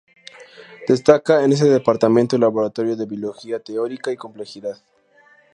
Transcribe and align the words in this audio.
Destaca 0.87 1.43
en 1.45 1.51
este 1.51 1.67
departamento 1.69 2.35
el 2.35 2.39
Laboratorio 2.41 2.95
de 2.95 3.05
Biología 3.05 3.59
Teórica 3.59 4.11
y 4.11 4.17
Complejidad. 4.17 4.81